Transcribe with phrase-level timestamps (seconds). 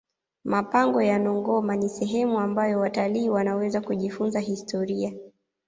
[0.43, 5.13] mapango ya nongoma ni sehemu ambayo watalii wanaweza kujifunza historia